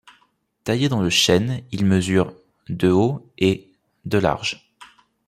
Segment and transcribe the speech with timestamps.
[0.63, 2.33] Taillé dans le chêne, il mesure
[2.69, 3.71] de haut et
[4.05, 4.73] de large.